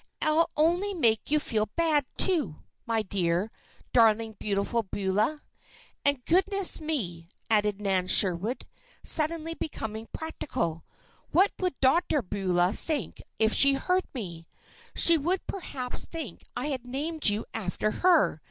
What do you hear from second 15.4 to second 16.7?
perhaps think I